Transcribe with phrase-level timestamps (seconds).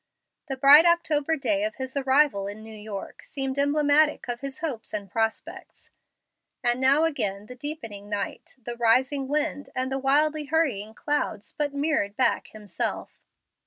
[0.47, 4.95] The bright October day of his arrival in New York seemed emblematic of his hopes
[4.95, 5.91] and prospects,
[6.63, 11.75] and now again the deepening night, the rising wind, and the wildly hurrying clouds but
[11.75, 13.11] mirrored back himself.